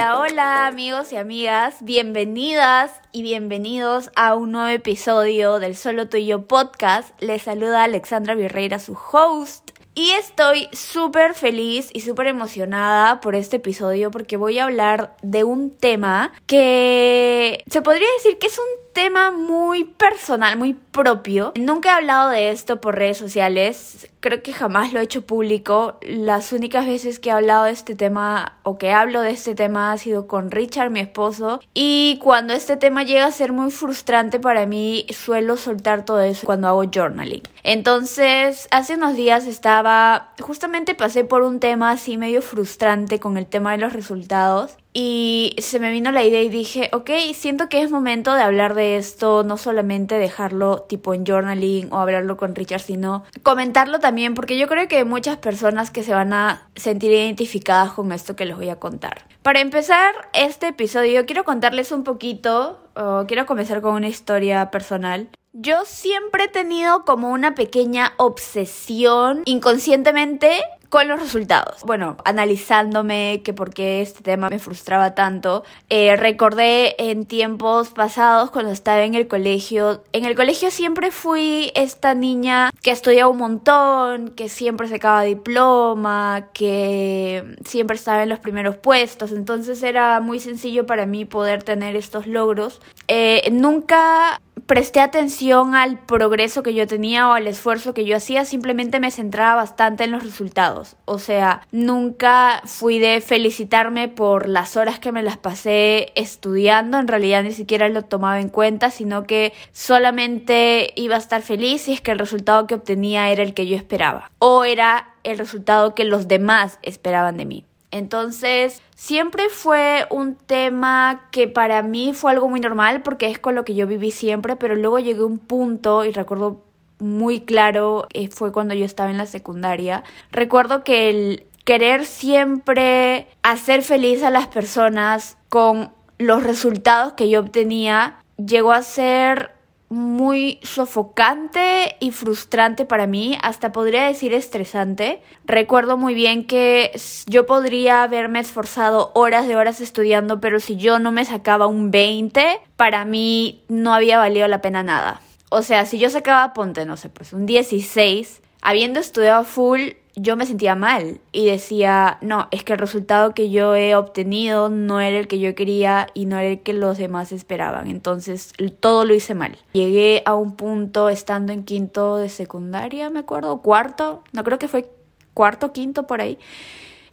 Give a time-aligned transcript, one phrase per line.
[0.00, 6.46] Hola, hola amigos y amigas, bienvenidas y bienvenidos a un nuevo episodio del Solo Tuyo
[6.46, 7.10] podcast.
[7.20, 9.72] Les saluda Alexandra Virreira, su host.
[9.94, 15.44] Y estoy súper feliz y súper emocionada por este episodio porque voy a hablar de
[15.44, 21.52] un tema que se podría decir que es un tema muy personal, muy propio.
[21.56, 25.98] Nunca he hablado de esto por redes sociales, creo que jamás lo he hecho público.
[26.02, 29.92] Las únicas veces que he hablado de este tema o que hablo de este tema
[29.92, 31.60] ha sido con Richard, mi esposo.
[31.74, 36.46] Y cuando este tema llega a ser muy frustrante para mí, suelo soltar todo eso
[36.46, 37.42] cuando hago journaling.
[37.62, 43.46] Entonces, hace unos días estaba, justamente pasé por un tema así medio frustrante con el
[43.46, 44.76] tema de los resultados.
[44.92, 48.74] Y se me vino la idea y dije, ok, siento que es momento de hablar
[48.74, 54.34] de esto, no solamente dejarlo tipo en journaling o hablarlo con Richard, sino comentarlo también,
[54.34, 58.34] porque yo creo que hay muchas personas que se van a sentir identificadas con esto
[58.34, 59.26] que les voy a contar.
[59.42, 65.28] Para empezar este episodio, quiero contarles un poquito, o quiero comenzar con una historia personal.
[65.52, 70.60] Yo siempre he tenido como una pequeña obsesión inconscientemente
[70.90, 71.82] con los resultados.
[71.84, 78.50] Bueno, analizándome que por qué este tema me frustraba tanto, eh, recordé en tiempos pasados
[78.50, 80.02] cuando estaba en el colegio.
[80.12, 86.48] En el colegio siempre fui esta niña que estudiaba un montón, que siempre sacaba diploma,
[86.52, 89.30] que siempre estaba en los primeros puestos.
[89.30, 92.80] Entonces era muy sencillo para mí poder tener estos logros.
[93.12, 98.44] Eh, nunca presté atención al progreso que yo tenía o al esfuerzo que yo hacía,
[98.44, 100.94] simplemente me centraba bastante en los resultados.
[101.06, 107.08] O sea, nunca fui de felicitarme por las horas que me las pasé estudiando, en
[107.08, 111.94] realidad ni siquiera lo tomaba en cuenta, sino que solamente iba a estar feliz si
[111.94, 115.96] es que el resultado que obtenía era el que yo esperaba o era el resultado
[115.96, 117.64] que los demás esperaban de mí.
[117.90, 123.54] Entonces, siempre fue un tema que para mí fue algo muy normal porque es con
[123.54, 126.62] lo que yo viví siempre, pero luego llegué a un punto y recuerdo
[127.00, 130.04] muy claro, eh, fue cuando yo estaba en la secundaria.
[130.30, 137.40] Recuerdo que el querer siempre hacer feliz a las personas con los resultados que yo
[137.40, 139.52] obtenía llegó a ser
[139.90, 145.20] muy sofocante y frustrante para mí, hasta podría decir estresante.
[145.44, 146.92] Recuerdo muy bien que
[147.26, 151.90] yo podría haberme esforzado horas de horas estudiando, pero si yo no me sacaba un
[151.90, 155.20] 20, para mí no había valido la pena nada.
[155.50, 159.80] O sea, si yo sacaba, ponte, no sé, pues un 16, habiendo estudiado full,
[160.22, 164.68] yo me sentía mal y decía, no, es que el resultado que yo he obtenido
[164.68, 167.86] no era el que yo quería y no era el que los demás esperaban.
[167.86, 169.56] Entonces todo lo hice mal.
[169.72, 174.68] Llegué a un punto estando en quinto de secundaria, me acuerdo, cuarto, no creo que
[174.68, 174.90] fue
[175.32, 176.38] cuarto, quinto por ahí,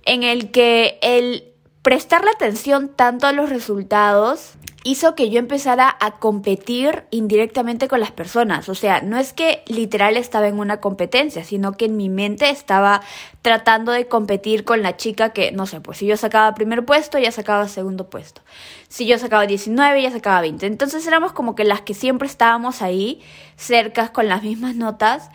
[0.06, 6.20] en el que el prestarle atención tanto a los resultados hizo que yo empezara a
[6.20, 8.70] competir indirectamente con las personas.
[8.70, 12.50] O sea, no es que literal estaba en una competencia, sino que en mi mente
[12.50, 13.02] estaba
[13.42, 17.18] tratando de competir con la chica que, no sé, pues si yo sacaba primer puesto,
[17.18, 18.42] ya sacaba segundo puesto.
[18.88, 20.66] Si yo sacaba 19, ya sacaba 20.
[20.66, 23.22] Entonces éramos como que las que siempre estábamos ahí,
[23.56, 25.30] cercas con las mismas notas.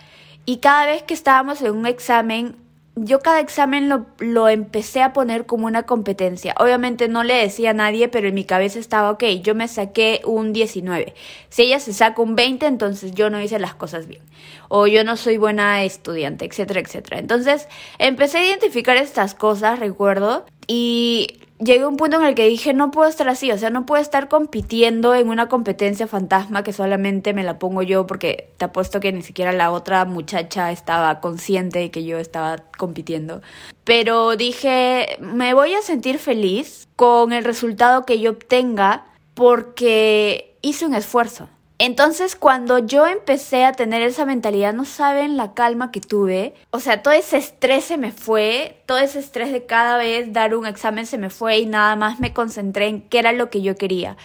[0.44, 2.56] Y cada vez que estábamos en un examen,
[2.94, 6.54] yo cada examen lo, lo, empecé a poner como una competencia.
[6.58, 10.20] Obviamente no le decía a nadie, pero en mi cabeza estaba, ok, yo me saqué
[10.24, 11.14] un 19.
[11.48, 14.22] Si ella se saca un 20, entonces yo no hice las cosas bien.
[14.68, 17.18] O yo no soy buena estudiante, etcétera, etcétera.
[17.18, 22.48] Entonces empecé a identificar estas cosas, recuerdo, y llegué a un punto en el que
[22.48, 26.62] dije, no puedo estar así, o sea, no puedo estar compitiendo en una competencia fantasma
[26.62, 30.72] que solamente me la pongo yo porque te apuesto que ni siquiera la otra muchacha
[30.72, 33.42] estaba consciente de que yo estaba compitiendo.
[33.84, 40.86] Pero dije, me voy a sentir feliz con el resultado que yo obtenga porque hice
[40.86, 41.48] un esfuerzo.
[41.84, 46.54] Entonces, cuando yo empecé a tener esa mentalidad, no saben la calma que tuve.
[46.70, 50.54] O sea, todo ese estrés se me fue, todo ese estrés de cada vez dar
[50.54, 53.62] un examen se me fue y nada más me concentré en qué era lo que
[53.62, 54.16] yo quería.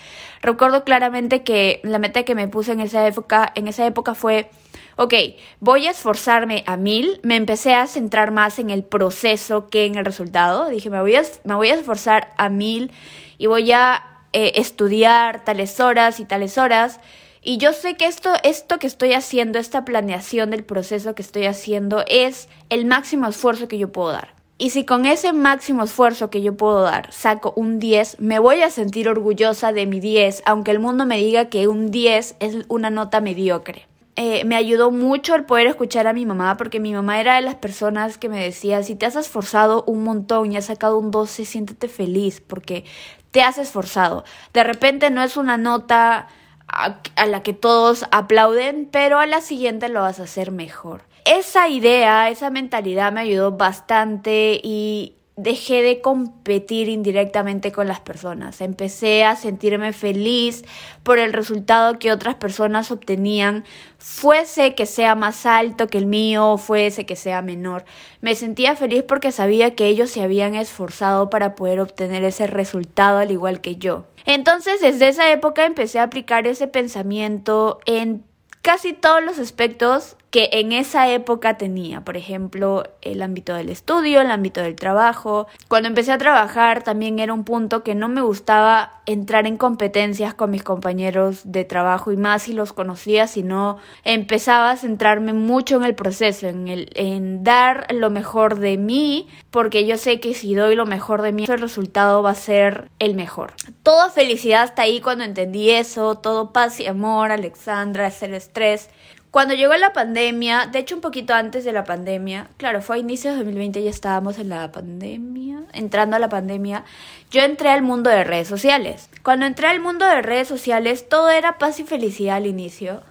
[0.44, 4.52] Recuerdo claramente que la meta que me puse en esa época, en esa época fue
[4.98, 5.16] ok,
[5.60, 9.96] voy a esforzarme a mil, me empecé a centrar más en el proceso que en
[9.96, 10.70] el resultado.
[10.70, 12.92] Dije, me voy a, me voy a esforzar a mil
[13.40, 17.00] y voy a eh, estudiar tales horas y tales horas
[17.48, 21.46] y yo sé que esto, esto que estoy haciendo, esta planeación del proceso que estoy
[21.46, 24.34] haciendo es el máximo esfuerzo que yo puedo dar.
[24.58, 28.64] Y si con ese máximo esfuerzo que yo puedo dar saco un 10, me voy
[28.64, 32.66] a sentir orgullosa de mi 10, aunque el mundo me diga que un 10 es
[32.68, 33.88] una nota mediocre.
[34.18, 37.44] eh, me ayudó mucho el poder escuchar a mi mamá, porque mi mamá era de
[37.44, 41.12] las personas que me decía, si te has esforzado un montón y has sacado un
[41.12, 42.84] 12, siéntete feliz, porque
[43.32, 44.26] te has esforzado.
[44.52, 46.28] De repente no es una nota
[46.68, 51.04] a, la que todos aplauden, pero a la siguiente lo vas a hacer mejor.
[51.26, 58.60] Esa idea, esa mentalidad me ayudó bastante y dejé de competir indirectamente con las personas.
[58.60, 60.66] Empecé a sentirme feliz
[61.04, 63.64] por el resultado que otras personas obtenían,
[64.00, 67.86] fuese que sea más alto que el mío fuese que sea menor.
[68.20, 73.20] Me sentía feliz porque sabía que ellos se habían esforzado para poder obtener ese resultado
[73.20, 74.06] al igual que yo.
[74.28, 78.26] Entonces, desde esa época empecé a aplicar ese pensamiento en
[78.62, 84.20] casi todos los aspectos que en esa época tenía, por ejemplo, el ámbito del estudio,
[84.22, 85.48] el ámbito del trabajo.
[85.70, 90.34] Cuando empecé a trabajar también era un punto que no me gustaba entrar en competencias
[90.34, 95.78] con mis compañeros de trabajo y más si los conocía, sino empezaba a centrarme mucho
[95.78, 100.34] en el proceso, en, el, en dar lo mejor de mí, porque yo sé que
[100.34, 103.54] si doy lo mejor de mí, el resultado va a ser el mejor.
[103.82, 108.90] Toda felicidad hasta ahí cuando entendí eso, todo paz y amor, Alexandra, es el estrés.
[109.30, 113.00] Cuando llegó la pandemia, de hecho un poquito antes de la pandemia, claro, fue a
[113.00, 116.86] inicios de 2020 ya estábamos en la pandemia, entrando a la pandemia,
[117.30, 119.10] yo entré al mundo de redes sociales.
[119.24, 123.02] Cuando entré al mundo de redes sociales, todo era paz y felicidad al inicio.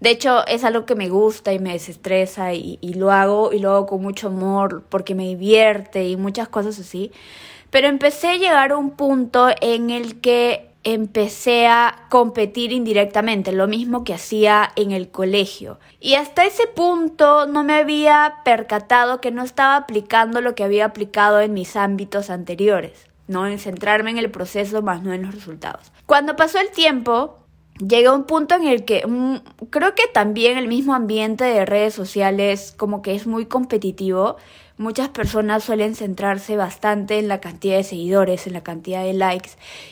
[0.00, 3.58] De hecho, es algo que me gusta y me desestresa y, y lo hago y
[3.58, 7.12] lo hago con mucho amor porque me divierte y muchas cosas así.
[7.68, 13.68] Pero empecé a llegar a un punto en el que empecé a competir indirectamente, lo
[13.68, 15.78] mismo que hacía en el colegio.
[16.00, 20.86] Y hasta ese punto no me había percatado que no estaba aplicando lo que había
[20.86, 23.46] aplicado en mis ámbitos anteriores, ¿no?
[23.46, 25.92] En centrarme en el proceso más no en los resultados.
[26.06, 27.39] Cuando pasó el tiempo,
[27.78, 31.64] llegué a un punto en el que mm, creo que también el mismo ambiente de
[31.66, 34.36] redes sociales como que es muy competitivo
[34.80, 39.50] Muchas personas suelen centrarse bastante en la cantidad de seguidores, en la cantidad de likes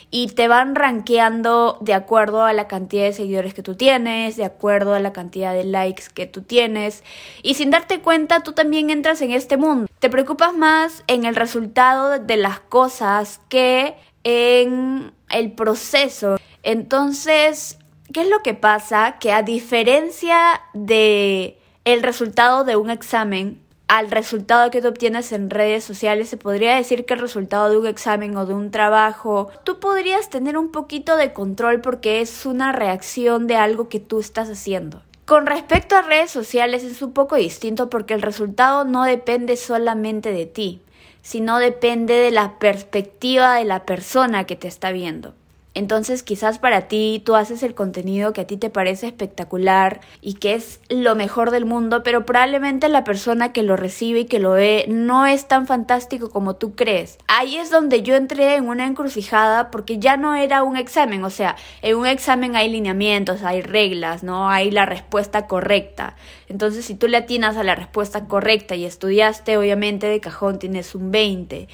[0.09, 4.45] y te van rankeando de acuerdo a la cantidad de seguidores que tú tienes, de
[4.45, 7.03] acuerdo a la cantidad de likes que tú tienes
[7.43, 9.87] y sin darte cuenta tú también entras en este mundo.
[9.99, 13.93] Te preocupas más en el resultado de las cosas que
[14.23, 16.37] en el proceso.
[16.63, 17.77] Entonces,
[18.13, 19.17] ¿qué es lo que pasa?
[19.19, 25.49] Que a diferencia de el resultado de un examen, al resultado que tú obtienes en
[25.49, 29.49] redes sociales, se podría decir que el resultado de un examen o de un trabajo,
[29.63, 34.19] tú podrías tener un poquito de control porque es una reacción de algo que tú
[34.19, 35.01] estás haciendo.
[35.25, 40.31] Con respecto a redes sociales es un poco distinto porque el resultado no depende solamente
[40.31, 40.81] de ti,
[41.21, 45.33] sino depende de la perspectiva de la persona que te está viendo.
[45.75, 50.33] Entonces quizás para ti tú haces el contenido que a ti te parece espectacular y
[50.33, 54.39] que es lo mejor del mundo, pero probablemente la persona que lo recibe y que
[54.39, 57.19] lo ve no es tan fantástico como tú crees.
[57.27, 61.29] Ahí es donde yo entré en una encrucijada porque ya no era un examen, o
[61.29, 64.49] sea, en un examen hay lineamientos, hay reglas, ¿no?
[64.49, 66.15] Hay la respuesta correcta.
[66.47, 70.95] Entonces si tú le atinas a la respuesta correcta y estudiaste, obviamente de cajón tienes
[70.95, 71.67] un 20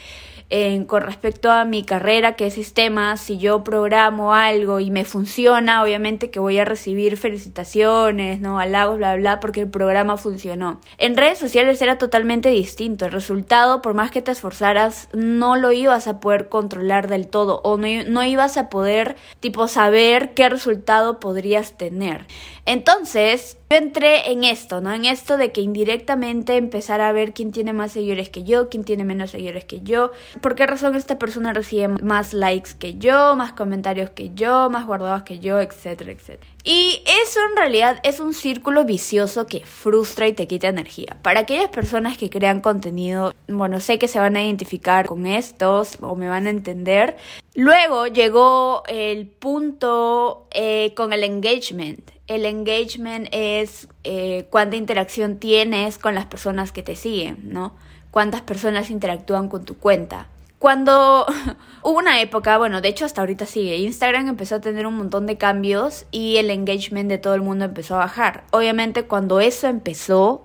[0.85, 5.81] con respecto a mi carrera, que es sistemas, si yo programo algo y me funciona,
[5.81, 8.59] obviamente que voy a recibir felicitaciones, ¿no?
[8.59, 10.79] Halagos, bla, bla, porque el programa funcionó.
[10.97, 13.05] En redes sociales era totalmente distinto.
[13.05, 17.59] El resultado, por más que te esforzaras, no lo ibas a poder controlar del todo
[17.63, 22.27] o no, no ibas a poder, tipo, saber qué resultado podrías tener.
[22.65, 24.91] Entonces, yo entré en esto, ¿no?
[24.91, 28.83] En esto de que indirectamente empezar a ver quién tiene más seguidores que yo, quién
[28.83, 33.35] tiene menos seguidores que yo, por qué razón esta persona recibe más likes que yo,
[33.35, 36.51] más comentarios que yo, más guardados que yo, etcétera, etcétera.
[36.63, 41.17] Y eso en realidad es un círculo vicioso que frustra y te quita energía.
[41.21, 45.97] Para aquellas personas que crean contenido, bueno, sé que se van a identificar con estos
[46.01, 47.17] o me van a entender.
[47.55, 55.97] Luego llegó el punto eh, con el engagement el engagement es eh, cuánta interacción tienes
[55.97, 57.75] con las personas que te siguen, ¿no?
[58.11, 60.27] Cuántas personas interactúan con tu cuenta.
[60.57, 61.25] Cuando
[61.83, 65.27] hubo una época, bueno, de hecho hasta ahorita sigue, Instagram empezó a tener un montón
[65.27, 68.45] de cambios y el engagement de todo el mundo empezó a bajar.
[68.51, 70.44] Obviamente cuando eso empezó,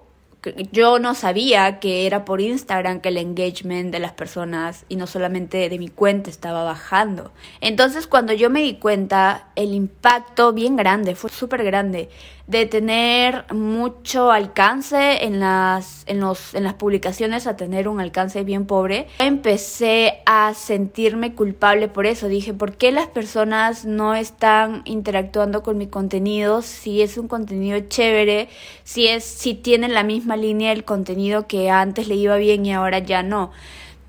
[0.72, 5.06] yo no sabía que era por Instagram que el engagement de las personas y no
[5.06, 7.32] solamente de mi cuenta estaba bajando.
[7.60, 12.08] Entonces cuando yo me di cuenta, el impacto bien grande, fue súper grande,
[12.50, 18.42] de tener mucho alcance en las, en, los, en las publicaciones a tener un alcance
[18.42, 22.26] bien pobre, empecé a sentirme culpable por eso.
[22.26, 27.78] Dije, ¿por qué las personas no están interactuando con mi contenido si es un contenido
[27.88, 28.48] chévere,
[28.82, 32.72] si, es, si tienen la misma línea del contenido que antes le iba bien y
[32.72, 33.52] ahora ya no?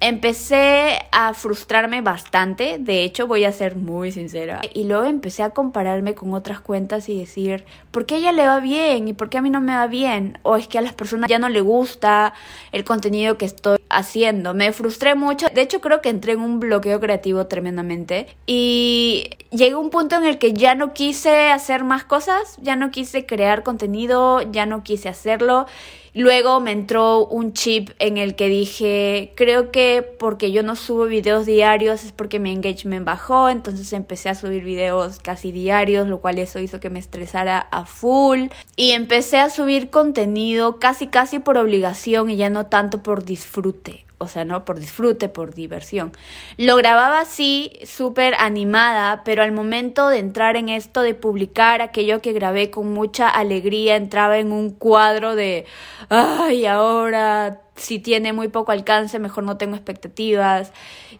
[0.04, 5.52] Empecé a frustrarme bastante, de hecho voy a ser muy sincera, y luego empecé a
[5.52, 9.38] compararme con otras cuentas y decir, ¿por qué ella le va bien y por qué
[9.38, 10.40] a mí no me va bien?
[10.42, 12.34] O es que a las personas ya no le gusta
[12.72, 14.56] el contenido que estoy haciendo.
[14.56, 19.74] Me frustré mucho, de hecho creo que entré en un bloqueo creativo tremendamente y llegué
[19.74, 23.28] a un punto en el que ya no quise hacer más cosas, ya no quise
[23.28, 25.68] crear contenido, ya no quise hacerlo
[26.14, 31.06] Luego me entró un chip en el que dije, creo que porque yo no subo
[31.06, 36.20] videos diarios es porque mi engagement bajó, entonces empecé a subir videos casi diarios, lo
[36.20, 38.48] cual eso hizo que me estresara a full.
[38.76, 44.06] Y empecé a subir contenido casi casi por obligación y ya no tanto por disfrute
[44.22, 46.12] o sea, no por disfrute, por diversión.
[46.58, 52.22] Lo grababa así, súper animada, pero al momento de entrar en esto de publicar aquello
[52.22, 55.66] que grabé con mucha alegría, entraba en un cuadro de,
[56.10, 60.72] ay, ahora si tiene muy poco alcance, mejor no tengo expectativas.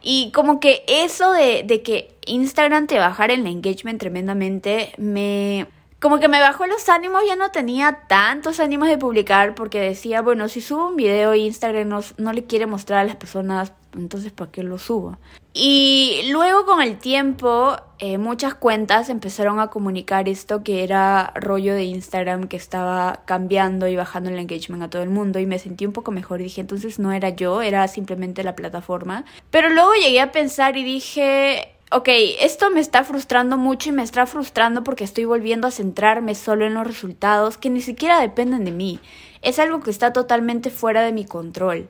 [0.02, 5.68] Y como que eso de, de que Instagram te bajara el engagement tremendamente, me
[6.02, 10.24] como que me bajó los ánimos, ya no tenía tantos ánimos de publicar porque decía,
[10.24, 14.32] bueno, si subo un video Instagram no, no le quiere mostrar a las personas, entonces
[14.32, 15.20] ¿para qué lo subo?
[15.54, 21.76] Y luego con el tiempo eh, muchas cuentas empezaron a comunicar esto que era rollo
[21.76, 25.60] de Instagram que estaba cambiando y bajando el engagement a todo el mundo y me
[25.60, 29.24] sentí un poco mejor y dije entonces no era yo, era simplemente la plataforma.
[29.52, 32.08] Pero luego llegué a pensar y dije ok,
[32.40, 36.66] esto me está frustrando mucho y me está frustrando porque estoy volviendo a centrarme solo
[36.66, 39.00] en los resultados que ni siquiera dependen de mí.
[39.42, 41.90] Es algo que está totalmente fuera de mi control.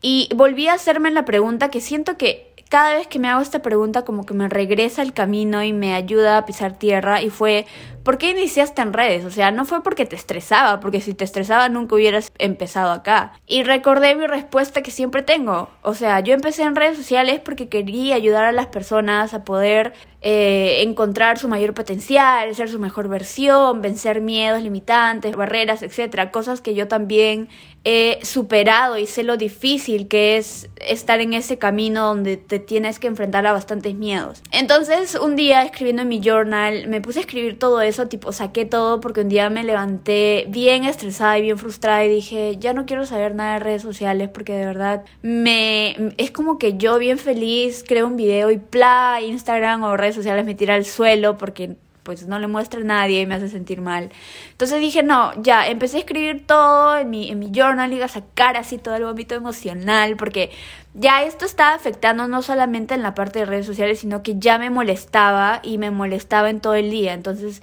[0.00, 3.62] Y volví a hacerme la pregunta que siento que cada vez que me hago esta
[3.62, 7.66] pregunta como que me regresa el camino y me ayuda a pisar tierra y fue,
[8.02, 9.24] ¿por qué iniciaste en redes?
[9.24, 13.34] O sea, no fue porque te estresaba, porque si te estresaba nunca hubieras empezado acá.
[13.46, 15.70] Y recordé mi respuesta que siempre tengo.
[15.82, 19.92] O sea, yo empecé en redes sociales porque quería ayudar a las personas a poder
[20.20, 26.60] eh, encontrar su mayor potencial, ser su mejor versión, vencer miedos limitantes, barreras, etcétera, cosas
[26.60, 27.48] que yo también
[27.84, 32.98] he superado y sé lo difícil que es estar en ese camino donde te tienes
[32.98, 34.42] que enfrentar a bastantes miedos.
[34.50, 38.64] Entonces, un día escribiendo en mi journal, me puse a escribir todo eso, tipo, saqué
[38.64, 42.86] todo porque un día me levanté bien estresada y bien frustrada y dije, ya no
[42.86, 47.18] quiero saber nada de redes sociales porque de verdad me es como que yo bien
[47.18, 51.76] feliz creo un video y pla, Instagram o redes sociales me tira al suelo porque
[52.04, 54.10] pues no le muestra a nadie y me hace sentir mal.
[54.52, 58.08] Entonces dije, no, ya, empecé a escribir todo en mi, en mi journal y a
[58.08, 60.50] sacar así todo el vómito emocional, porque
[60.94, 64.58] ya esto estaba afectando no solamente en la parte de redes sociales, sino que ya
[64.58, 67.14] me molestaba y me molestaba en todo el día.
[67.14, 67.62] Entonces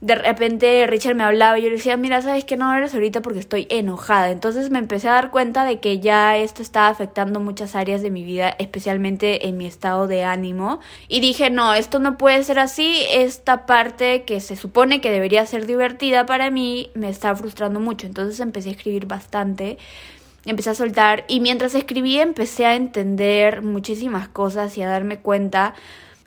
[0.00, 3.22] de repente Richard me hablaba y yo le decía, mira, sabes que no eres ahorita
[3.22, 4.30] porque estoy enojada.
[4.30, 8.10] Entonces me empecé a dar cuenta de que ya esto estaba afectando muchas áreas de
[8.10, 10.80] mi vida, especialmente en mi estado de ánimo.
[11.08, 13.04] Y dije, no, esto no puede ser así.
[13.10, 18.06] Esta parte que se supone que debería ser divertida para mí me está frustrando mucho.
[18.06, 19.78] Entonces empecé a escribir bastante.
[20.44, 25.74] Empecé a soltar y mientras escribía empecé a entender muchísimas cosas y a darme cuenta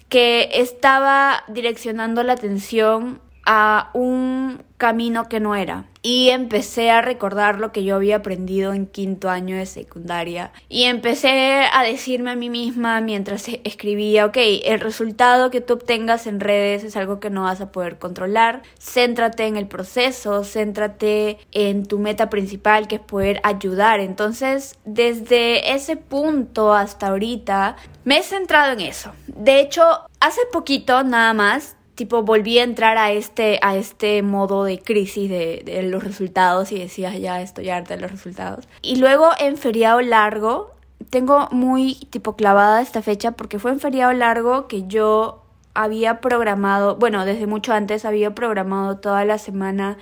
[0.10, 3.22] que estaba direccionando la atención
[3.52, 5.86] a un camino que no era.
[6.04, 10.52] Y empecé a recordar lo que yo había aprendido en quinto año de secundaria.
[10.70, 15.74] Y empecé a decirme a mí misma mientras e-, escribía, ok, el resultado que tú
[15.74, 18.62] obtengas en redes es algo que no vas a poder controlar.
[18.80, 24.00] Céntrate en el proceso, céntrate en tu meta principal que es poder ayudar.
[24.00, 29.12] Entonces, desde ese punto hasta ahorita, me he centrado en eso.
[29.26, 29.84] De hecho,
[30.20, 35.30] hace poquito nada más tipo volví a entrar a este, a este modo de crisis
[35.30, 38.70] de, los resultados y decía ya estoy harta de los resultados.
[38.82, 40.72] Y luego en feriado largo,
[41.10, 46.96] tengo muy tipo clavada esta fecha porque fue en feriado largo que yo había programado,
[46.96, 49.98] bueno, desde mucho antes había programado toda la semana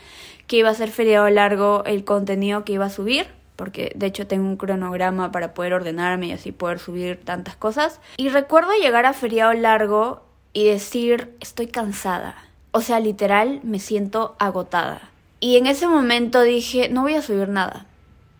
[0.45, 3.25] que iba a ser feriado largo el contenido que iba a subir
[3.55, 7.99] porque de hecho tengo un cronograma para poder ordenarme y así poder subir tantas cosas.
[8.17, 10.26] Y recuerdo llegar a feriado largo
[10.57, 12.35] y decir estoy cansada.
[12.71, 15.11] O sea, literal me siento agotada.
[15.39, 17.85] Y en ese momento dije, no voy a subir nada.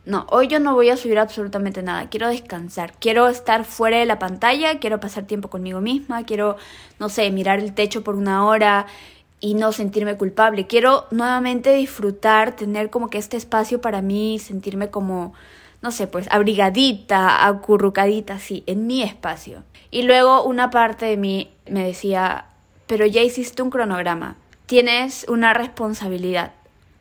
[0.04, 2.10] No, hoy yo no voy a subir absolutamente nada.
[2.10, 2.94] Quiero descansar.
[3.00, 4.80] Quiero estar fuera de la pantalla.
[4.80, 6.24] Quiero pasar tiempo conmigo misma.
[6.24, 6.58] Quiero,
[6.98, 8.88] no sé, mirar el techo por una hora.
[9.40, 10.66] y no sentirme culpable.
[10.66, 15.36] Quiero nuevamente disfrutar, tener como que este espacio para mí, sentirme como,
[15.82, 19.64] no sé, pues abrigadita, acurrucadita, así, en mi espacio.
[19.92, 22.46] Y luego una parte de mí me decía,
[22.88, 26.54] pero ya hiciste un cronograma, tienes una responsabilidad.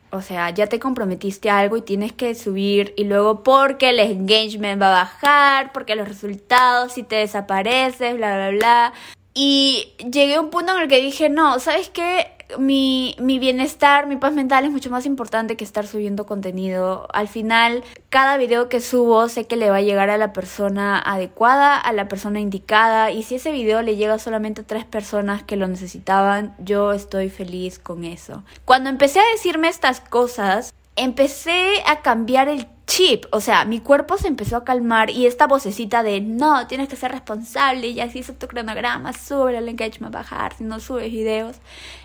[0.09, 3.99] O sea, ya te comprometiste a algo y tienes que subir y luego porque el
[3.99, 8.93] engagement va a bajar, porque los resultados si te desapareces, bla, bla, bla.
[9.33, 12.36] Y llegué a un punto en el que dije, no, ¿sabes qué?
[12.57, 17.07] Mi, mi, bienestar, mi paz mental es mucho más importante que estar subiendo contenido.
[17.13, 20.97] Al final, cada video que subo sé que le va a llegar a la persona
[20.97, 23.11] adecuada, a la persona indicada.
[23.11, 27.29] Y si ese video le llega solamente a tres personas que lo necesitaban, yo estoy
[27.29, 28.43] feliz con eso.
[28.63, 34.17] Cuando empecé a decirme estas cosas, empecé a cambiar el chip, o sea, mi cuerpo
[34.17, 38.19] se empezó a calmar y esta vocecita de no, tienes que ser responsable, ya si
[38.19, 41.57] hizo tu cronograma, sube el engagement bajar, si no subes videos,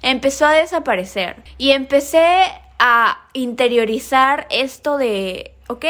[0.02, 1.42] empezó a desaparecer.
[1.56, 2.44] Y empecé
[2.78, 5.86] a interiorizar esto de, ok,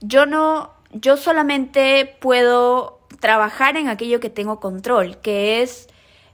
[0.00, 5.88] yo no, yo solamente puedo trabajar en aquello que tengo control, que es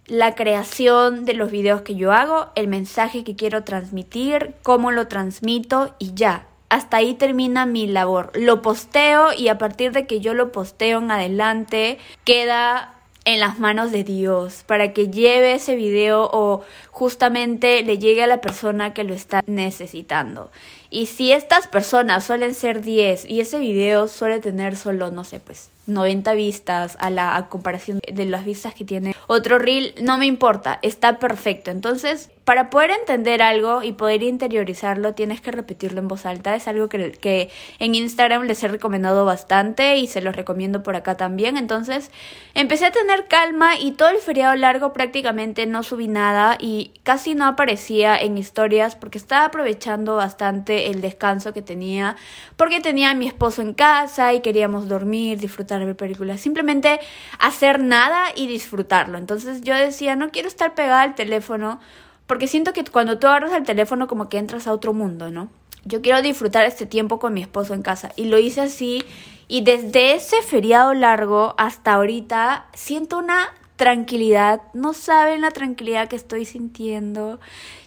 [0.07, 5.09] la creación de los videos que yo hago, el mensaje que quiero transmitir, cómo lo
[5.09, 8.33] transmito y ya hasta ahí termina mi labor.
[8.35, 12.95] Lo posteo y a partir de que yo lo posteo en adelante queda
[13.27, 16.63] en las manos de Dios para que lleve ese video o
[16.93, 20.53] justamente le llegue a la persona que lo está necesitando.
[20.91, 25.41] Y si estas personas suelen ser 10 y ese video suele tener solo, no sé,
[25.41, 30.27] pues 90 vistas a la comparación de las vistas que tiene otro reel, no me
[30.27, 31.71] importa, está perfecto.
[31.71, 36.55] Entonces, para poder entender algo y poder interiorizarlo, tienes que repetirlo en voz alta.
[36.55, 40.97] Es algo que, que en Instagram les he recomendado bastante y se los recomiendo por
[40.97, 41.57] acá también.
[41.57, 42.11] Entonces,
[42.55, 47.35] empecé a tener calma y todo el feriado largo prácticamente no subí nada y casi
[47.35, 52.17] no aparecía en historias porque estaba aprovechando bastante el descanso que tenía,
[52.57, 57.01] porque tenía a mi esposo en casa y queríamos dormir, disfrutar de ver películas, simplemente
[57.39, 59.19] hacer nada y disfrutarlo.
[59.19, 61.81] Entonces yo decía, no quiero estar pegada al teléfono
[62.27, 65.49] porque siento que cuando tú agarras el teléfono como que entras a otro mundo, ¿no?
[65.85, 69.05] Yo quiero disfrutar este tiempo con mi esposo en casa y lo hice así
[69.49, 76.15] y desde ese feriado largo hasta ahorita siento una tranquilidad, no saben la tranquilidad que
[76.15, 77.41] estoy sintiendo.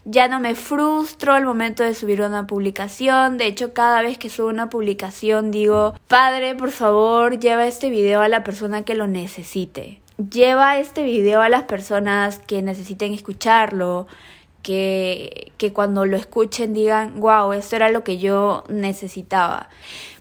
[0.04, 3.38] Ya no me frustro al momento de subir una publicación.
[3.38, 8.20] De hecho, cada vez que subo una publicación digo, padre, por favor, lleva este video
[8.20, 10.02] a la persona que lo necesite.
[10.18, 14.06] Lleva este video a las personas que necesiten escucharlo.
[14.64, 19.70] Que, que cuando lo escuchen digan, wow, esto era lo que yo necesitaba.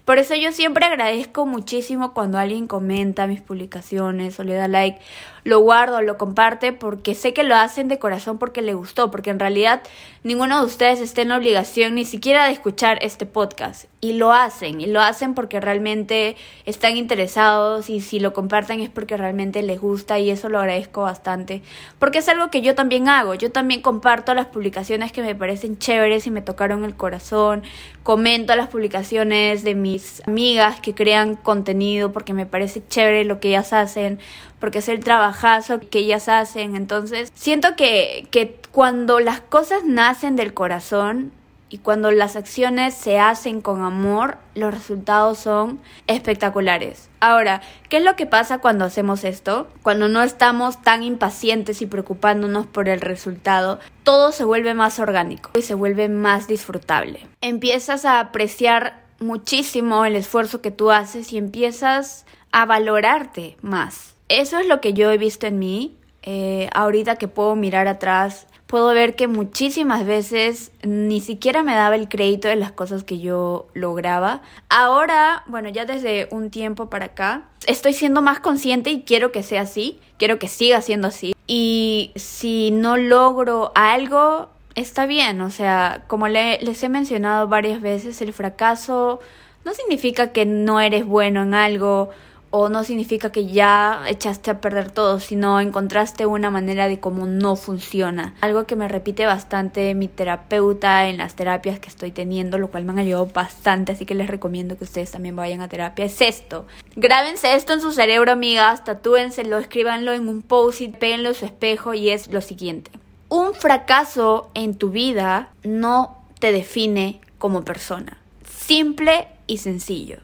[0.05, 4.99] Por eso yo siempre agradezco muchísimo cuando alguien comenta mis publicaciones o le da like
[5.45, 9.29] lo guardo, lo comparte, porque sé que lo hacen de corazón porque le gustó, porque
[9.29, 9.81] en realidad
[10.23, 13.85] ninguno de ustedes está en la obligación ni siquiera de escuchar este podcast.
[14.05, 18.89] Y lo hacen, y lo hacen porque realmente están interesados y si lo comparten es
[18.89, 21.63] porque realmente les gusta y eso lo agradezco bastante,
[21.97, 25.79] porque es algo que yo también hago, yo también comparto las publicaciones que me parecen
[25.79, 27.63] chéveres y me tocaron el corazón,
[28.03, 33.47] comento las publicaciones de mis amigas que crean contenido porque me parece chévere lo que
[33.47, 34.19] ellas hacen,
[34.59, 36.75] porque es el trabajazo que ellas hacen.
[36.75, 41.31] Entonces, siento que, que cuando las cosas nacen del corazón
[41.75, 47.09] y cuando las acciones se hacen con amor, los resultados son espectaculares.
[47.19, 49.67] Ahora, ¿qué es lo que pasa cuando hacemos esto?
[49.83, 55.51] Cuando no estamos tan impacientes y preocupándonos por el resultado, todo se vuelve más orgánico
[55.53, 57.27] y se vuelve más disfrutable.
[57.41, 64.57] Empiezas a apreciar muchísimo el esfuerzo que tú haces y empiezas a valorarte más eso
[64.59, 65.97] es lo que yo he visto en mí.
[66.23, 71.95] Eh, ahorita que puedo mirar atrás, puedo ver que muchísimas veces ni siquiera me daba
[71.95, 74.41] el crédito de las cosas que yo lograba.
[74.67, 79.43] Ahora, bueno, ya desde un tiempo para acá, estoy siendo más consciente y quiero que
[79.43, 81.33] sea así, quiero que siga siendo así.
[81.47, 88.21] Y si no logro algo, está bien, o sea, como les he mencionado varias veces,
[88.21, 89.21] el fracaso
[89.63, 92.09] no significa que no eres bueno en algo
[92.57, 97.25] o no significa que ya echaste a perder todo, sino encontraste una manera de cómo
[97.25, 98.33] no funciona.
[98.39, 102.85] Algo que me repite bastante mi terapeuta en las terapias que estoy teniendo, lo cual
[102.85, 106.21] me han ayudado bastante, así que les recomiendo que ustedes también vayan a terapia, es
[106.21, 106.65] esto.
[106.95, 111.93] Grábense esto en su cerebro, amigas, tatúenselo, escríbanlo en un post-it, péguenlo en su espejo
[111.93, 112.89] y es lo siguiente.
[113.27, 118.17] Un fracaso en tu vida no te define como persona.
[118.49, 120.19] Simple y sencillo.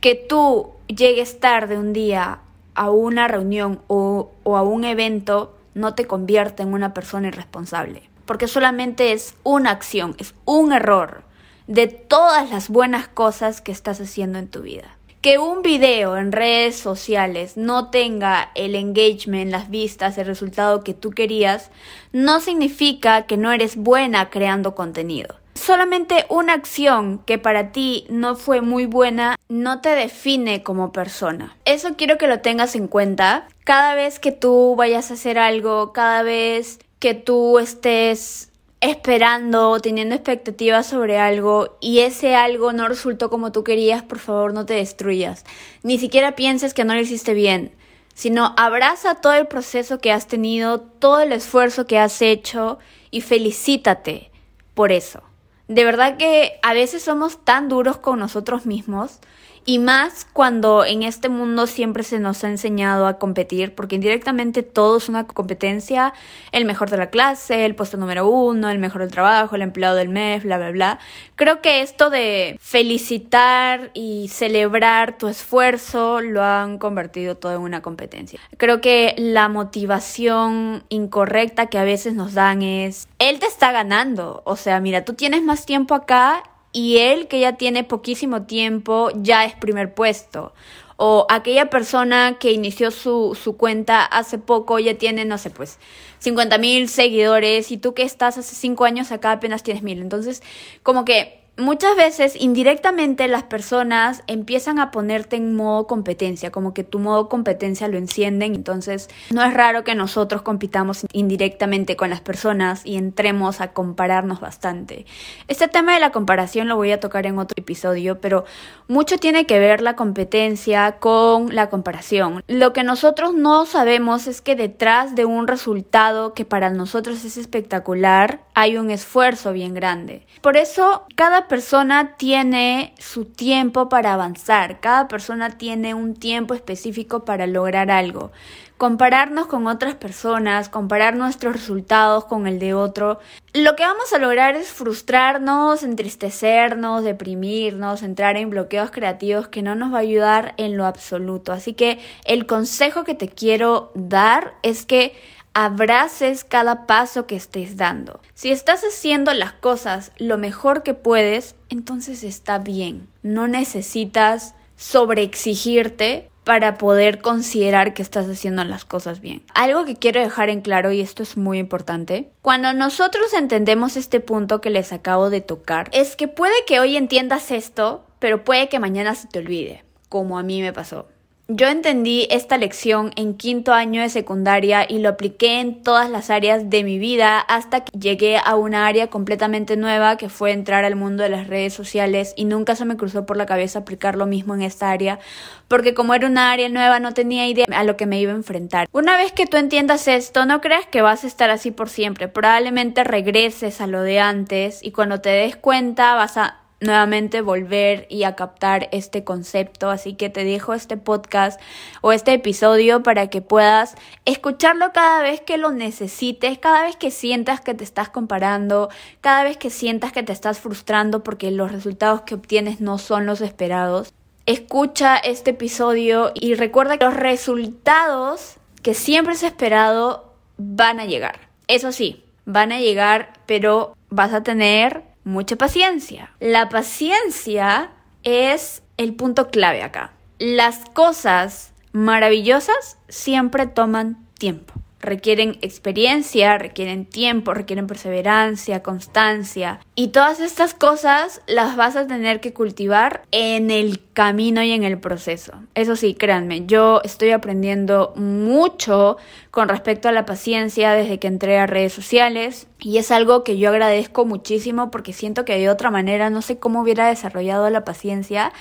[0.00, 2.40] Que tú llegues tarde un día
[2.74, 8.08] a una reunión o, a un evento no te convierte en una persona irresponsable.
[8.26, 11.22] porque solamente es una acción, es un error
[11.68, 14.96] de todas las buenas cosas que estás haciendo en tu vida.
[15.20, 20.92] Que un video en redes sociales no tenga el engagement, las vistas, el resultado que
[20.92, 21.70] tú querías,
[22.12, 25.36] no significa que no eres buena creando contenido.
[25.66, 31.56] Solamente una acción que para ti no fue muy buena no te define como persona.
[31.64, 33.48] Eso quiero que lo tengas en cuenta.
[33.64, 40.14] Cada vez que tú vayas a hacer algo, cada vez que tú estés esperando, teniendo
[40.14, 44.74] expectativas sobre algo y ese algo no resultó como tú querías, por favor no te
[44.74, 45.44] destruyas.
[45.82, 47.74] Ni siquiera pienses que no lo hiciste bien,
[48.14, 52.78] sino abraza todo el proceso que has tenido, todo el esfuerzo que has hecho
[53.10, 54.30] y felicítate
[54.72, 55.25] por eso.
[55.68, 59.18] De verdad que a veces somos tan duros con nosotros mismos
[59.66, 64.62] y más cuando en este mundo siempre se nos ha enseñado a competir, porque indirectamente
[64.62, 66.14] todo es una competencia,
[66.52, 69.96] el mejor de la clase, el puesto número uno, el mejor del trabajo, el empleado
[69.96, 70.98] del mes, bla, bla, bla.
[71.34, 77.82] Creo que esto de felicitar y celebrar tu esfuerzo lo han convertido todo en una
[77.82, 78.38] competencia.
[78.56, 84.42] Creo que la motivación incorrecta que a veces nos dan es, él te está ganando,
[84.44, 86.44] o sea, mira, tú tienes más tiempo acá
[86.76, 90.52] y él que ya tiene poquísimo tiempo ya es primer puesto.
[90.98, 95.78] O aquella persona que inició su, su cuenta hace poco ya tiene, no sé, pues
[96.18, 100.02] 50 mil seguidores y tú que estás hace 5 años acá apenas tienes mil.
[100.02, 100.42] Entonces,
[100.82, 106.84] como que muchas veces indirectamente las personas empiezan a ponerte en modo competencia, como que
[106.84, 112.20] tu modo competencia lo encienden, entonces no es raro que nosotros compitamos indirectamente con las
[112.20, 115.06] personas y entremos a compararnos bastante.
[115.48, 118.44] Este tema de la comparación lo voy a tocar en otro episodio, pero
[118.88, 122.42] mucho tiene que ver la competencia con la comparación.
[122.46, 127.36] Lo que nosotros no sabemos es que detrás de un resultado que para nosotros es
[127.36, 130.26] espectacular, hay un esfuerzo bien grande.
[130.40, 137.24] Por eso, cada persona tiene su tiempo para avanzar, cada persona tiene un tiempo específico
[137.24, 138.32] para lograr algo.
[138.76, 143.20] Compararnos con otras personas, comparar nuestros resultados con el de otro,
[143.54, 149.74] lo que vamos a lograr es frustrarnos, entristecernos, deprimirnos, entrar en bloqueos creativos que no
[149.74, 151.52] nos va a ayudar en lo absoluto.
[151.52, 155.14] Así que el consejo que te quiero dar es que
[155.58, 158.20] abraces cada paso que estés dando.
[158.34, 163.08] Si estás haciendo las cosas lo mejor que puedes, entonces está bien.
[163.22, 169.44] No necesitas sobreexigirte para poder considerar que estás haciendo las cosas bien.
[169.54, 174.20] Algo que quiero dejar en claro, y esto es muy importante, cuando nosotros entendemos este
[174.20, 178.68] punto que les acabo de tocar, es que puede que hoy entiendas esto, pero puede
[178.68, 181.08] que mañana se te olvide, como a mí me pasó.
[181.48, 186.28] Yo entendí esta lección en quinto año de secundaria y lo apliqué en todas las
[186.28, 190.84] áreas de mi vida hasta que llegué a una área completamente nueva que fue entrar
[190.84, 194.16] al mundo de las redes sociales y nunca se me cruzó por la cabeza aplicar
[194.16, 195.20] lo mismo en esta área
[195.68, 198.36] porque como era una área nueva no tenía idea a lo que me iba a
[198.36, 198.88] enfrentar.
[198.90, 202.26] Una vez que tú entiendas esto, no creas que vas a estar así por siempre,
[202.26, 208.06] probablemente regreses a lo de antes y cuando te des cuenta vas a nuevamente volver
[208.10, 209.90] y a captar este concepto.
[209.90, 211.60] Así que te dejo este podcast
[212.00, 217.10] o este episodio para que puedas escucharlo cada vez que lo necesites, cada vez que
[217.10, 221.72] sientas que te estás comparando, cada vez que sientas que te estás frustrando porque los
[221.72, 224.12] resultados que obtienes no son los esperados.
[224.44, 231.40] Escucha este episodio y recuerda que los resultados que siempre has esperado van a llegar.
[231.66, 236.30] Eso sí, van a llegar, pero vas a tener mucha paciencia.
[236.40, 237.90] La paciencia
[238.22, 240.12] es el punto clave acá.
[240.38, 244.72] Las cosas maravillosas siempre toman tiempo.
[245.00, 249.80] Requieren experiencia, requieren tiempo, requieren perseverancia, constancia.
[249.98, 254.84] Y todas estas cosas las vas a tener que cultivar en el camino y en
[254.84, 255.54] el proceso.
[255.74, 259.16] Eso sí, créanme, yo estoy aprendiendo mucho
[259.50, 263.56] con respecto a la paciencia desde que entré a redes sociales y es algo que
[263.56, 267.86] yo agradezco muchísimo porque siento que de otra manera no sé cómo hubiera desarrollado la
[267.86, 268.52] paciencia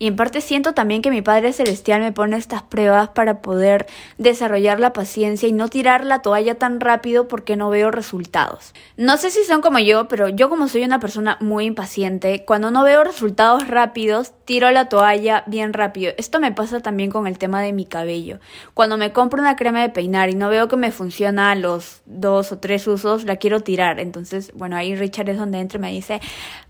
[0.00, 3.86] y en parte siento también que mi Padre Celestial me pone estas pruebas para poder
[4.16, 8.72] desarrollar la paciencia y no tirar la toalla tan rápido porque no veo resultados.
[8.96, 12.70] No sé si son como yo, pero yo como soy una persona muy impaciente, cuando
[12.70, 16.12] no veo resultados rápidos, tiro la toalla bien rápido.
[16.18, 18.40] Esto me pasa también con el tema de mi cabello.
[18.74, 22.02] Cuando me compro una crema de peinar y no veo que me funciona a los
[22.06, 24.00] dos o tres usos, la quiero tirar.
[24.00, 26.20] Entonces, bueno, ahí Richard es donde entra y me dice,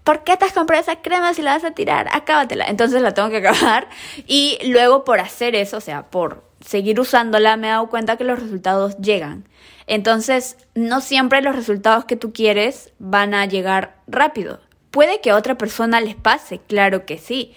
[0.05, 2.09] ¿por qué te has comprado esa crema si la vas a tirar?
[2.13, 2.67] Acábatela.
[2.67, 3.89] Entonces la tengo que acabar.
[4.27, 8.25] Y luego por hacer eso, o sea, por seguir usándola me he dado cuenta que
[8.25, 9.45] los resultados llegan.
[9.91, 14.61] Entonces, no siempre los resultados que tú quieres van a llegar rápido.
[14.93, 17.55] Puede que a otra persona les pase, claro que sí.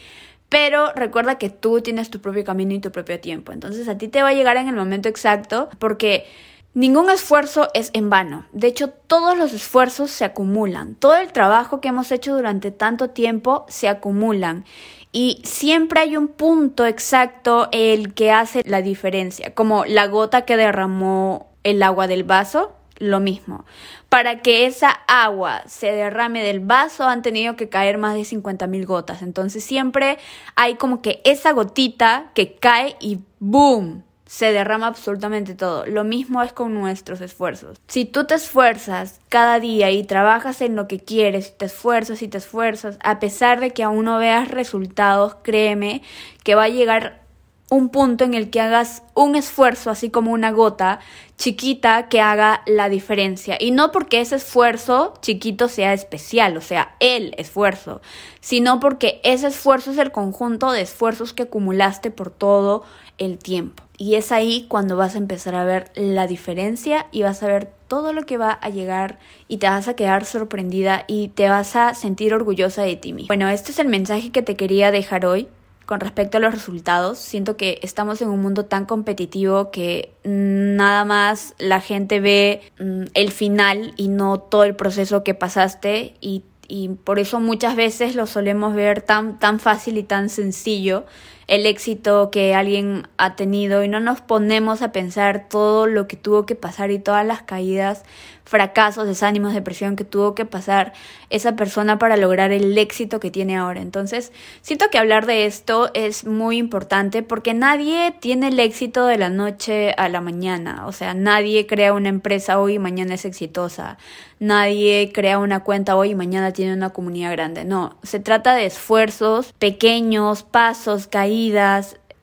[0.49, 3.51] Pero recuerda que tú tienes tu propio camino y tu propio tiempo.
[3.51, 6.25] Entonces a ti te va a llegar en el momento exacto porque
[6.73, 8.47] ningún esfuerzo es en vano.
[8.51, 10.95] De hecho, todos los esfuerzos se acumulan.
[10.95, 14.65] Todo el trabajo que hemos hecho durante tanto tiempo se acumulan.
[15.11, 20.57] Y siempre hay un punto exacto el que hace la diferencia, como la gota que
[20.57, 23.65] derramó el agua del vaso lo mismo.
[24.09, 28.85] Para que esa agua se derrame del vaso han tenido que caer más de 50.000
[28.85, 29.21] gotas.
[29.21, 30.17] Entonces siempre
[30.55, 34.03] hay como que esa gotita que cae y ¡boom!
[34.25, 35.85] se derrama absolutamente todo.
[35.85, 37.77] Lo mismo es con nuestros esfuerzos.
[37.87, 42.27] Si tú te esfuerzas cada día y trabajas en lo que quieres, te esfuerzas y
[42.27, 46.01] te esfuerzas, a pesar de que aún no veas resultados, créeme
[46.43, 47.22] que va a llegar
[47.69, 50.99] un punto en el que hagas un esfuerzo, así como una gota
[51.37, 53.57] chiquita que haga la diferencia.
[53.59, 58.01] Y no porque ese esfuerzo chiquito sea especial, o sea, el esfuerzo,
[58.41, 62.83] sino porque ese esfuerzo es el conjunto de esfuerzos que acumulaste por todo
[63.17, 63.83] el tiempo.
[63.97, 67.71] Y es ahí cuando vas a empezar a ver la diferencia y vas a ver
[67.87, 71.75] todo lo que va a llegar y te vas a quedar sorprendida y te vas
[71.75, 73.27] a sentir orgullosa de ti misma.
[73.27, 75.47] Bueno, este es el mensaje que te quería dejar hoy
[75.85, 77.19] con respecto a los resultados.
[77.19, 83.03] Siento que estamos en un mundo tan competitivo que nada más la gente ve mm,
[83.13, 88.15] el final y no todo el proceso que pasaste y, y por eso muchas veces
[88.15, 91.05] lo solemos ver tan, tan fácil y tan sencillo
[91.53, 96.17] el éxito que alguien ha tenido y no nos ponemos a pensar todo lo que
[96.17, 98.03] tuvo que pasar y todas las caídas,
[98.43, 100.93] fracasos, desánimos, depresión que tuvo que pasar
[101.29, 103.81] esa persona para lograr el éxito que tiene ahora.
[103.81, 109.17] Entonces, siento que hablar de esto es muy importante porque nadie tiene el éxito de
[109.17, 110.87] la noche a la mañana.
[110.87, 113.97] O sea, nadie crea una empresa hoy y mañana es exitosa.
[114.39, 117.63] Nadie crea una cuenta hoy y mañana tiene una comunidad grande.
[117.63, 121.42] No, se trata de esfuerzos pequeños, pasos, caídas,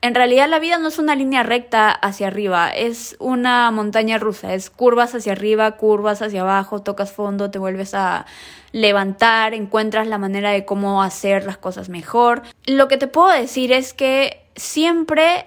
[0.01, 4.53] en realidad la vida no es una línea recta hacia arriba, es una montaña rusa,
[4.55, 8.25] es curvas hacia arriba, curvas hacia abajo, tocas fondo, te vuelves a
[8.71, 12.41] levantar, encuentras la manera de cómo hacer las cosas mejor.
[12.65, 15.45] Lo que te puedo decir es que siempre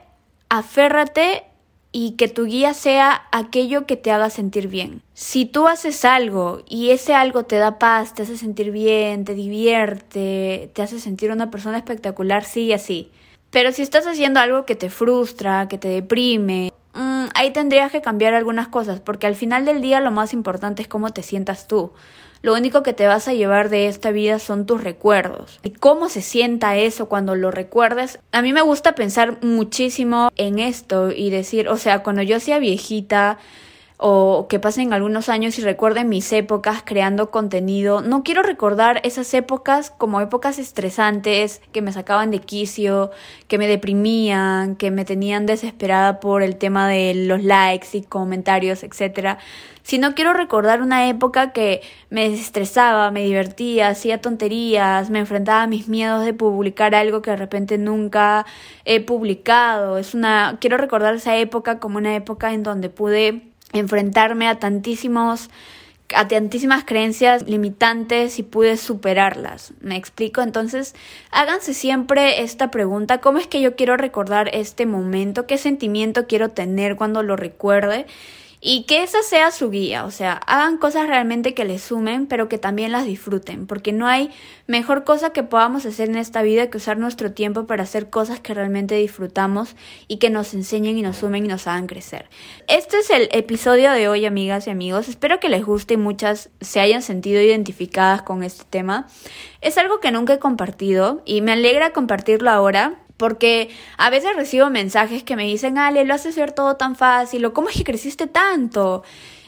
[0.49, 1.45] aférrate
[1.91, 5.03] y que tu guía sea aquello que te haga sentir bien.
[5.15, 9.35] Si tú haces algo y ese algo te da paz, te hace sentir bien, te
[9.35, 13.11] divierte, te hace sentir una persona espectacular, sigue así.
[13.55, 18.03] Pero si estás haciendo algo que te frustra, que te deprime, mm, ahí tendrías que
[18.03, 21.69] cambiar algunas cosas, porque al final del día lo más importante es cómo te sientas
[21.69, 21.93] tú.
[22.43, 25.61] Lo único que te vas a llevar de esta vida son tus recuerdos.
[25.63, 28.19] Y cómo se sienta eso cuando lo recuerdes.
[28.33, 32.59] A mí me gusta pensar muchísimo en esto y decir, o sea, cuando yo sea
[32.59, 33.39] viejita,
[33.97, 38.01] o que pasen algunos años y recuerden mis épocas creando contenido.
[38.01, 43.13] No quiero recordar esas épocas como épocas estresantes que me sacaban de quicio,
[43.47, 48.83] que me deprimían, que me tenían desesperada por el tema de los likes y comentarios,
[48.83, 49.39] etcétera.
[49.85, 55.67] Sino quiero recordar una época que me desestresaba, me divertía, hacía tonterías, me enfrentaba a
[55.67, 58.47] mis miedos de publicar algo que de repente nunca
[58.87, 59.99] he publicado.
[59.99, 65.51] Es una quiero recordar esa época como una época en donde pude enfrentarme a tantísimos
[66.15, 69.73] a tantísimas creencias limitantes y pude superarlas.
[69.81, 70.43] ¿Me explico?
[70.43, 70.95] Entonces,
[71.31, 75.47] háganse siempre esta pregunta, ¿cómo es que yo quiero recordar este momento?
[75.47, 78.07] ¿Qué sentimiento quiero tener cuando lo recuerde?
[78.67, 82.49] Y que esa sea su guía, o sea, hagan cosas realmente que les sumen, pero
[82.49, 84.31] que también las disfruten, porque no hay
[84.67, 88.41] mejor cosa que podamos hacer en esta vida que usar nuestro tiempo para hacer cosas
[88.41, 89.77] que realmente disfrutamos
[90.09, 92.31] y que nos enseñen y nos sumen y nos hagan crecer.
[92.67, 95.11] Este es el episodio de hoy, amigas y amigos.
[95.11, 99.09] Espero que les guste y muchas se hayan sentido identificadas con este tema.
[99.61, 104.71] Es algo que nunca he compartido y me alegra compartirlo ahora porque a veces recibo
[104.71, 107.85] mensajes que me dicen, Ale, lo haces ver todo tan fácil, o cómo es que
[107.85, 109.03] creciste tanto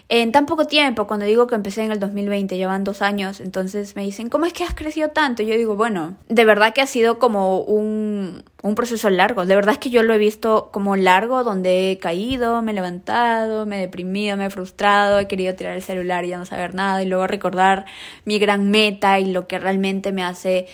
[0.09, 1.07] en tan poco tiempo.
[1.07, 4.53] Cuando digo que empecé en el 2020, llevan dos años, entonces me dicen, ¿cómo es
[4.53, 5.43] que has crecido tanto?
[5.43, 9.47] yo digo, bueno, de verdad que ha sido como un, un proceso largo.
[9.47, 12.75] De verdad es que yo lo he visto como largo, donde he caído, me he
[12.75, 16.47] levantado, me he deprimido, me he frustrado, he querido tirar el celular y ya no
[16.47, 17.87] saber nada, y luego recordar
[18.25, 20.67] mi gran meta y lo que realmente me hace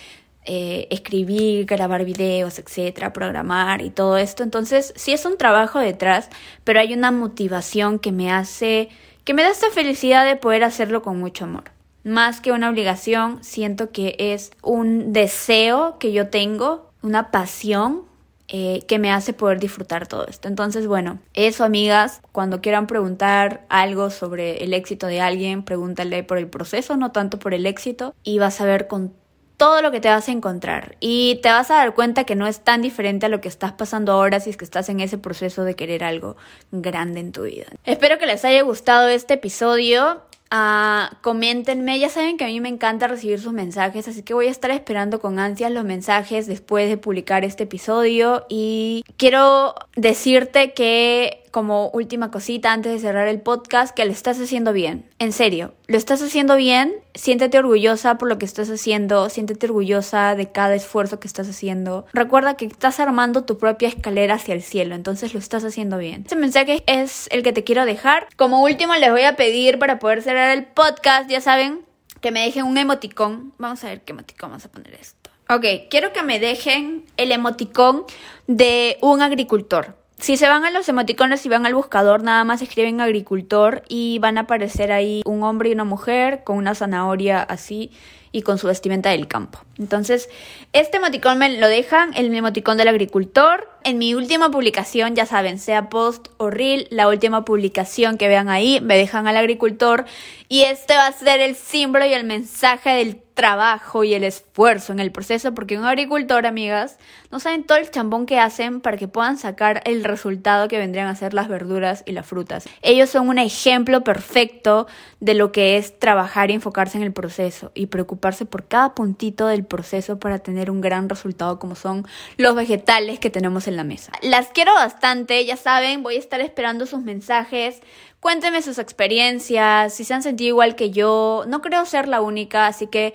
[0.45, 4.43] eh, escribir, grabar videos, etcétera, programar y todo esto.
[4.43, 6.29] Entonces, sí es un trabajo detrás,
[6.63, 8.89] pero hay una motivación que me hace,
[9.23, 11.63] que me da esta felicidad de poder hacerlo con mucho amor.
[12.03, 18.03] Más que una obligación, siento que es un deseo que yo tengo, una pasión
[18.49, 20.49] eh, que me hace poder disfrutar todo esto.
[20.49, 26.37] Entonces, bueno, eso amigas, cuando quieran preguntar algo sobre el éxito de alguien, pregúntale por
[26.37, 29.13] el proceso, no tanto por el éxito, y vas a ver con
[29.57, 32.47] todo lo que te vas a encontrar y te vas a dar cuenta que no
[32.47, 35.17] es tan diferente a lo que estás pasando ahora si es que estás en ese
[35.17, 36.35] proceso de querer algo
[36.71, 37.65] grande en tu vida.
[37.85, 40.21] Espero que les haya gustado este episodio.
[40.51, 44.47] Uh, coméntenme, ya saben que a mí me encanta recibir sus mensajes, así que voy
[44.47, 50.73] a estar esperando con ansias los mensajes después de publicar este episodio y quiero decirte
[50.73, 55.05] que como última cosita antes de cerrar el podcast, que lo estás haciendo bien.
[55.19, 56.95] En serio, lo estás haciendo bien.
[57.13, 59.29] Siéntete orgullosa por lo que estás haciendo.
[59.29, 62.07] Siéntete orgullosa de cada esfuerzo que estás haciendo.
[62.11, 66.21] Recuerda que estás armando tu propia escalera hacia el cielo, entonces lo estás haciendo bien.
[66.23, 68.27] Este mensaje es el que te quiero dejar.
[68.35, 71.81] Como último, les voy a pedir para poder cerrar el podcast, ya saben,
[72.19, 73.53] que me dejen un emoticón.
[73.59, 75.29] Vamos a ver qué emoticón vamos a poner esto.
[75.49, 78.05] Ok, quiero que me dejen el emoticón
[78.47, 80.01] de un agricultor.
[80.23, 84.19] Si se van a los emoticones y van al buscador, nada más escriben agricultor y
[84.19, 87.91] van a aparecer ahí un hombre y una mujer con una zanahoria así
[88.31, 89.59] y con su vestimenta del campo.
[89.77, 90.29] Entonces,
[90.71, 93.69] este emoticón me lo dejan, el emoticón del agricultor.
[93.83, 98.47] En mi última publicación, ya saben, sea post o reel, la última publicación que vean
[98.47, 100.05] ahí, me dejan al agricultor.
[100.47, 104.93] Y este va a ser el símbolo y el mensaje del trabajo y el esfuerzo
[104.93, 106.97] en el proceso, porque un agricultor, amigas,
[107.31, 111.07] no saben todo el chambón que hacen para que puedan sacar el resultado que vendrían
[111.07, 112.65] a ser las verduras y las frutas.
[112.81, 114.87] Ellos son un ejemplo perfecto
[115.19, 119.47] de lo que es trabajar y enfocarse en el proceso y preocuparse por cada puntito
[119.47, 122.05] del proceso para tener un gran resultado como son
[122.37, 124.11] los vegetales que tenemos en la mesa.
[124.21, 127.81] Las quiero bastante, ya saben, voy a estar esperando sus mensajes.
[128.23, 131.43] Cuéntenme sus experiencias, si se han sentido igual que yo.
[131.45, 133.13] No creo ser la única, así que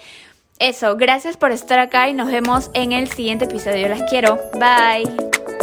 [0.58, 3.88] eso, gracias por estar acá y nos vemos en el siguiente episodio.
[3.88, 4.38] Las quiero.
[4.52, 5.57] Bye.